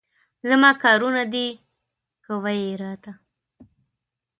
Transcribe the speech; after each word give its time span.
زما 0.49 0.71
کارونه 0.83 1.23
دي، 1.33 1.47
کوه 2.25 2.51
یې 2.61 2.71
راته. 2.81 3.11